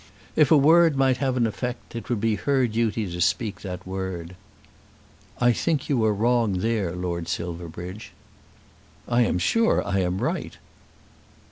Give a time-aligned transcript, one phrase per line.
[0.35, 3.85] If a word might have an effect it would be her duty to speak that
[3.85, 4.35] word.
[5.39, 8.11] "I think you are wrong there, Lord Silverbridge."
[9.07, 10.57] "I am sure I am right."